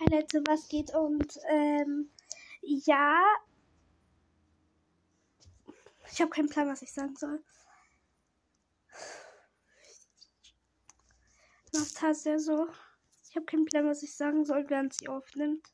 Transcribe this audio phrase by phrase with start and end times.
[0.00, 0.94] Hi Leute, was geht?
[0.94, 2.10] Und ähm,
[2.62, 3.22] ja,
[6.10, 7.44] ich habe keinen Plan, was ich sagen soll.
[11.74, 12.66] Nastasia so.
[13.28, 15.70] Ich habe keinen Plan, was ich sagen soll, während sie aufnimmt.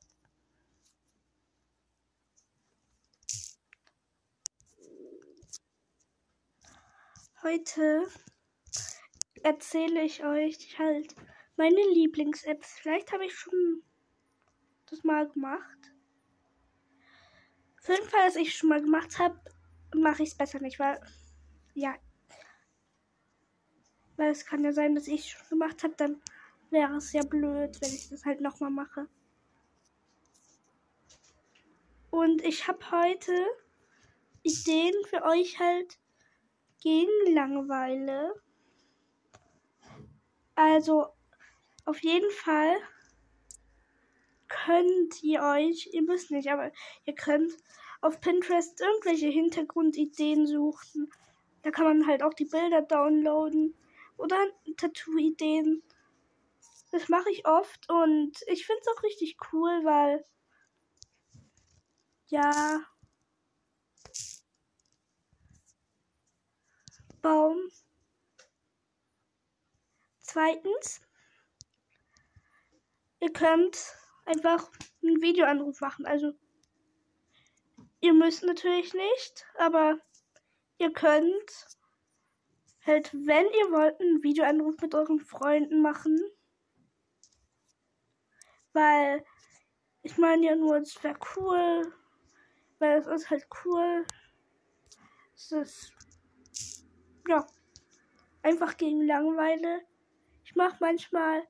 [7.45, 8.09] Heute
[9.45, 11.15] erzähle ich euch halt
[11.57, 12.81] meine Lieblings-Apps.
[12.81, 13.85] Vielleicht habe ich schon
[14.87, 15.93] das mal gemacht.
[17.77, 19.39] Für den Fall, dass ich schon mal gemacht habe,
[19.95, 21.01] mache ich es besser nicht, weil
[21.75, 21.95] ja,
[24.17, 26.21] weil es kann ja sein, dass ich es schon gemacht habe, dann
[26.71, 29.09] wäre es ja blöd, wenn ich das halt nochmal mache.
[32.11, 33.47] Und ich habe heute
[34.43, 35.99] Ideen für euch halt
[36.81, 38.41] gegen Langeweile.
[40.55, 41.09] Also
[41.85, 42.77] auf jeden Fall
[44.49, 46.73] könnt ihr euch, ihr müsst nicht, aber
[47.05, 47.53] ihr könnt
[48.01, 51.11] auf Pinterest irgendwelche Hintergrundideen suchen.
[51.63, 53.75] Da kann man halt auch die Bilder downloaden
[54.17, 54.37] oder
[54.77, 55.83] Tattoo-Ideen.
[56.93, 60.25] Das mache ich oft und ich finde es auch richtig cool, weil
[62.29, 62.81] ja
[67.23, 67.59] Baum.
[70.21, 71.01] Zweitens,
[73.21, 74.71] ihr könnt einfach
[75.03, 76.05] einen Videoanruf machen.
[76.07, 76.33] Also
[78.01, 79.99] ihr müsst natürlich nicht, aber
[80.79, 81.79] ihr könnt
[82.85, 86.21] halt, wenn ihr wollt, einen Videoanruf mit euren Freunden machen.
[88.73, 89.25] Weil
[90.03, 91.93] ich meine ja nur, es wäre cool.
[92.79, 94.05] Weil es ist halt cool.
[95.35, 95.93] Es ist
[97.29, 97.47] ja
[98.43, 99.83] einfach gegen Langeweile.
[100.45, 101.43] Ich mache manchmal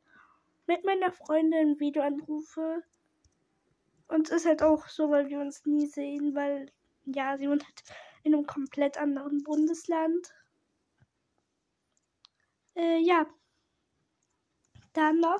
[0.66, 2.82] mit meiner Freundin Videoanrufe.
[4.08, 6.70] Und es ist halt auch so, weil wir uns nie sehen, weil
[7.04, 7.82] ja, sie wohnt halt
[8.24, 10.34] in einem komplett anderen Bundesland.
[12.74, 13.26] Äh, ja.
[14.92, 15.38] Dann noch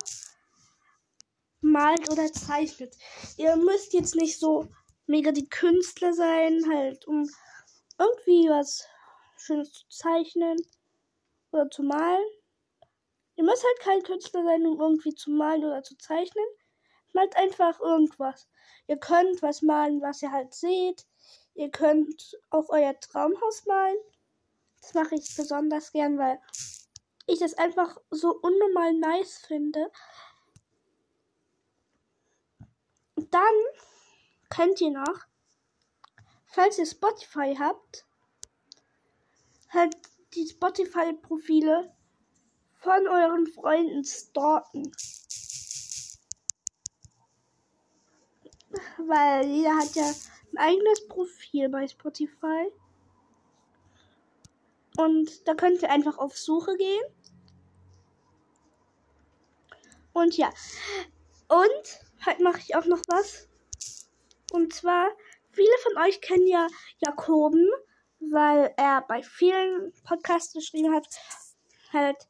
[1.61, 2.95] malt oder zeichnet.
[3.37, 4.67] Ihr müsst jetzt nicht so
[5.07, 7.29] mega die Künstler sein, halt, um
[7.97, 8.87] irgendwie was
[9.37, 10.57] Schönes zu zeichnen
[11.51, 12.25] oder zu malen.
[13.37, 16.45] Ihr müsst halt kein Künstler sein, um irgendwie zu malen oder zu zeichnen.
[17.13, 18.49] Malt einfach irgendwas.
[18.87, 21.05] Ihr könnt was malen, was ihr halt seht.
[21.53, 23.97] Ihr könnt auch euer Traumhaus malen.
[24.81, 26.41] Das mache ich besonders gern, weil
[27.27, 29.91] ich das einfach so unnormal nice finde.
[33.15, 33.55] Dann
[34.49, 35.25] könnt ihr noch,
[36.47, 38.07] falls ihr Spotify habt,
[39.69, 39.95] halt
[40.33, 41.95] die Spotify-Profile
[42.79, 44.91] von euren Freunden stalken.
[48.97, 50.11] Weil jeder hat ja
[50.51, 52.71] ein eigenes Profil bei Spotify.
[54.97, 57.03] Und da könnt ihr einfach auf Suche gehen.
[60.13, 60.51] Und ja.
[61.47, 63.47] Und heute mache ich auch noch was.
[64.51, 65.09] Und zwar,
[65.51, 66.67] viele von euch kennen ja
[66.99, 67.67] Jakoben,
[68.19, 71.07] weil er bei vielen Podcasts geschrieben hat,
[71.93, 72.27] halt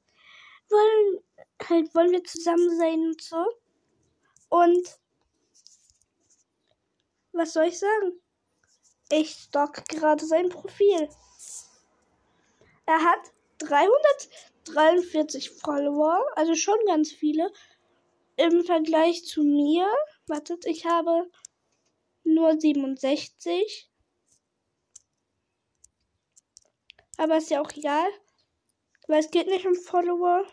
[0.69, 1.23] wollen
[1.63, 3.45] halt wollen wir zusammen sein und so.
[4.49, 4.99] Und
[7.31, 8.21] was soll ich sagen?
[9.09, 11.09] Ich stock gerade sein Profil.
[12.85, 17.51] Er hat 343 Follower, also schon ganz viele.
[18.37, 19.87] Im Vergleich zu mir,
[20.27, 21.29] wartet, ich habe
[22.23, 23.89] nur 67.
[27.17, 28.07] Aber ist ja auch egal.
[29.07, 30.45] Weil es geht nicht um Follower.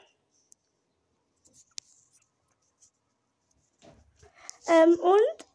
[4.66, 5.46] Ähm, und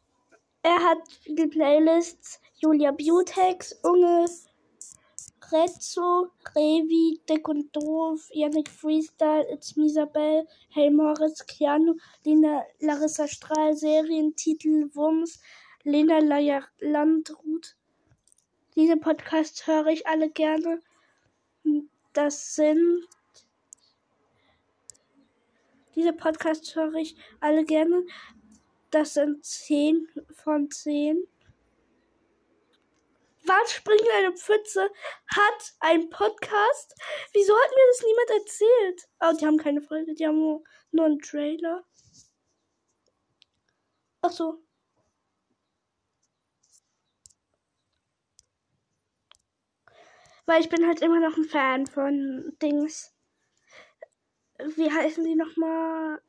[0.61, 2.39] er hat viele Playlists.
[2.61, 4.25] Julia Butex, Unge,
[5.49, 11.95] Rezzo, Revi, Dick und Doof, Yannick Freestyle, It's Misabel, Hey Moritz, Keanu,
[12.25, 15.39] Lena Larissa Strahl, Serientitel, Wumms,
[15.83, 17.77] Lena Leier Landrut.
[18.75, 20.81] Diese Podcasts höre ich alle gerne.
[22.13, 23.07] Das sind.
[25.95, 28.05] Diese Podcasts höre ich alle gerne.
[28.91, 31.27] Das sind 10 von 10.
[33.45, 34.89] Was springt in eine Pfütze?
[35.35, 36.95] Hat ein Podcast?
[37.33, 39.09] Wieso hat mir das niemand erzählt?
[39.21, 41.83] Oh, die haben keine Folge, die haben nur, nur einen Trailer.
[44.21, 44.61] Ach so.
[50.49, 53.13] Weil ich bin halt immer noch ein Fan von Dings.
[54.77, 56.23] Wie heißen die nochmal?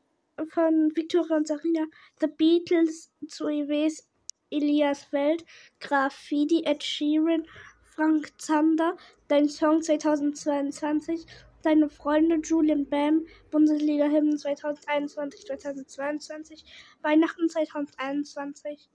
[0.50, 1.86] von Victoria und Sarina.
[2.20, 4.06] The Beatles zu EWs
[4.50, 5.46] Elias Welt.
[5.78, 7.46] Graffiti, Ed Sheeran,
[7.94, 8.98] Frank Zander.
[9.28, 11.24] Dein Song 2022.
[11.62, 13.26] Deine Freunde Julian Bam.
[13.50, 16.64] Bundesliga Hymnen 2021, 2022.
[17.00, 18.90] Weihnachten 2021.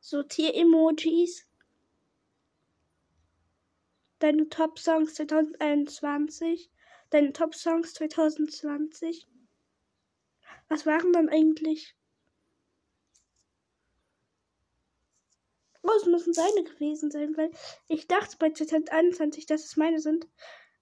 [0.00, 1.46] Sortier-Emojis.
[4.24, 6.70] Deine Top-Songs 2021.
[7.10, 9.28] Deine Top-Songs 2020.
[10.70, 11.94] Was waren dann eigentlich?
[15.82, 17.50] Oh, es müssen seine gewesen sein, weil
[17.88, 20.26] ich dachte bei 2021, dass es meine sind.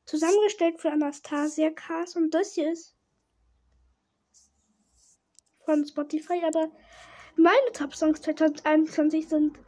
[0.05, 2.95] Zusammengestellt für Anastasia Cars und das hier ist
[5.65, 6.71] von Spotify, aber
[7.35, 9.59] meine Top-Songs 2021 sind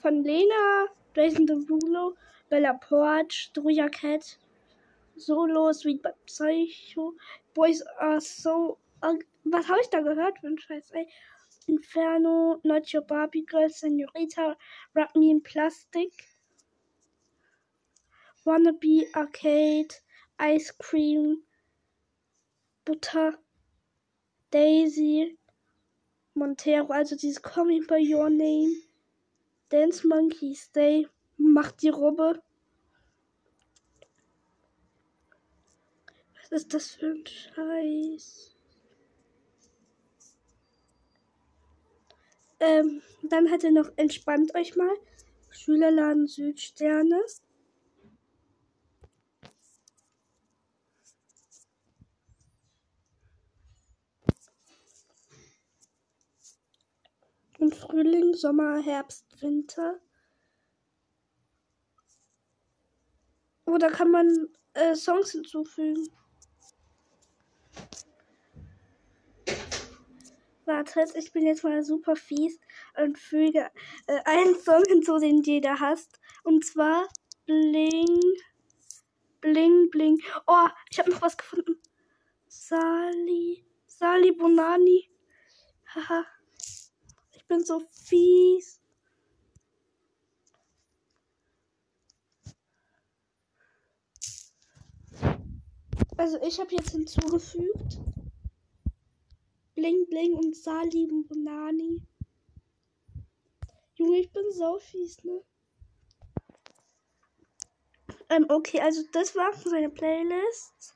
[0.00, 0.86] von Lena,
[1.16, 2.16] Jason Derulo,
[2.48, 4.36] Bella Porch, Doja Cat,
[5.16, 7.14] Solo, Sweet Psycho,
[7.54, 8.78] Boys Are So.
[9.44, 11.06] Was habe ich da gehört für Scheiß, ey?
[11.68, 14.56] Inferno, Not Your Barbie Girl, Senorita,
[14.94, 16.12] Wrap Me in Plastic,
[18.44, 19.94] Wannabe Arcade,
[20.38, 21.42] Ice Cream,
[22.84, 23.38] Butter,
[24.50, 25.36] Daisy,
[26.34, 28.82] Montero, also dieses Me By Your Name,
[29.68, 31.06] Dance Monkey, Stay,
[31.38, 32.42] Macht die Robbe.
[36.36, 38.56] Was ist das für ein Scheiß?
[42.60, 44.94] Ähm, dann hat er noch entspannt euch mal.
[45.50, 47.20] Schülerladen Südsterne.
[57.58, 60.00] Und Frühling, Sommer, Herbst, Winter.
[63.68, 66.08] Oder kann man äh, Songs hinzufügen?
[70.64, 72.58] Wartet, ich bin jetzt mal super fies
[72.96, 73.70] und füge
[74.06, 76.18] äh, einen Song hinzu, den jeder hasst.
[76.44, 77.08] Und zwar
[77.44, 78.22] Bling,
[79.42, 80.18] Bling, Bling.
[80.46, 81.78] Oh, ich habe noch was gefunden.
[82.46, 85.10] Sali, Sali Bonani.
[85.94, 86.24] Haha.
[87.32, 88.80] ich bin so fies.
[96.18, 98.00] Also ich habe jetzt hinzugefügt.
[99.76, 102.02] Bling Bling und Salim Bonani.
[103.94, 105.40] Junge, ich bin so fies, ne?
[108.30, 110.92] Ähm, okay, also das war seine Playlist.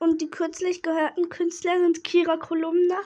[0.00, 3.00] Und die kürzlich gehörten Künstler sind Kira Kolumna,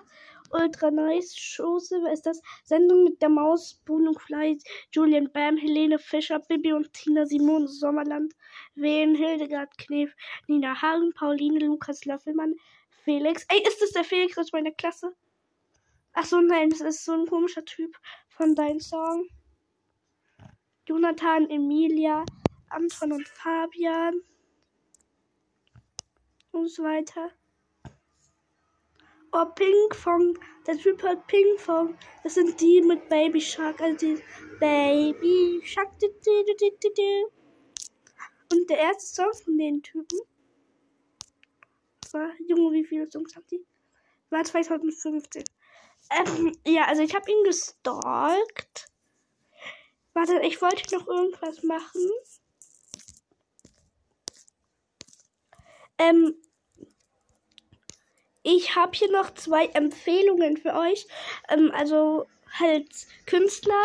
[0.53, 2.41] Ultra Nice, Chose, ist das?
[2.65, 4.59] Sendung mit der Maus, Boon und Fly,
[4.93, 8.35] Julian Bam, Helene Fischer, Bibi und Tina Simone, Sommerland,
[8.75, 10.15] Wehen, Hildegard Knef,
[10.47, 12.55] Nina Hagen, Pauline, Lukas Löffelmann,
[13.05, 13.45] Felix.
[13.49, 15.15] Ey, ist das der Felix aus meiner Klasse?
[16.13, 17.95] Ach so, nein, das ist so ein komischer Typ
[18.29, 19.29] von deinem Song.
[20.89, 22.25] Jonathan, Emilia,
[22.71, 24.23] Anton und Fabian.
[26.53, 27.31] Und so weiter.
[29.33, 30.39] Oh, Pink Fong.
[30.67, 31.97] Der Typ hat Pink Fong.
[32.23, 33.81] Das sind die mit Baby Shark.
[33.81, 34.23] Also die
[34.59, 35.91] Baby Shark.
[38.53, 40.19] Und der erste Song von den Typen
[42.13, 43.65] war, Junge, wie viele Songs hat die?
[44.31, 45.45] War 2015.
[46.11, 48.91] Ähm, ja, also ich habe ihn gestalkt.
[50.15, 52.11] Warte, ich wollte noch irgendwas machen.
[55.99, 56.35] Ähm,
[58.47, 61.07] ich habe hier noch zwei Empfehlungen für euch.
[61.49, 62.27] Ähm, also
[62.59, 62.89] halt
[63.27, 63.83] Künstler.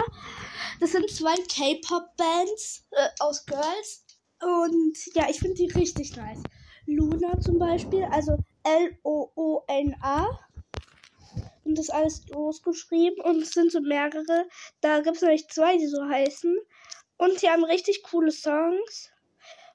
[0.79, 4.05] Das sind zwei K-Pop-Bands äh, aus Girls.
[4.39, 6.43] Und ja, ich finde die richtig nice.
[6.85, 10.39] Luna zum Beispiel, also L-O-O-N-A.
[11.63, 13.23] Und das alles großgeschrieben.
[13.25, 14.47] Und es sind so mehrere.
[14.81, 16.55] Da gibt es nämlich zwei, die so heißen.
[17.17, 19.09] Und die haben richtig coole Songs.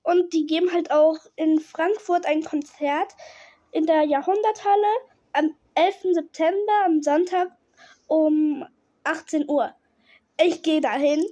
[0.04, 3.12] Und die geben halt auch in Frankfurt ein Konzert
[3.76, 4.92] in der Jahrhunderthalle
[5.35, 6.14] am 11.
[6.14, 7.49] September am Sonntag
[8.06, 8.64] um
[9.04, 9.71] 18 Uhr.
[10.40, 11.25] Ich gehe dahin.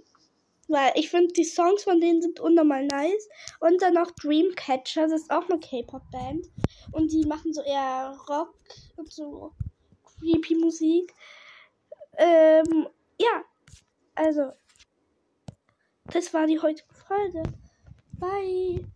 [0.68, 3.28] Weil ich finde, die Songs von denen sind unnormal nice.
[3.60, 6.46] Und dann noch Dreamcatcher, das ist auch eine K-Pop-Band.
[6.92, 8.54] Und die machen so eher Rock
[8.96, 9.52] und so
[10.04, 11.14] creepy Musik.
[12.16, 12.88] Ähm,
[13.20, 13.44] ja.
[14.14, 14.52] Also,
[16.06, 17.42] das war die heutige Folge.
[18.18, 18.86] Bye.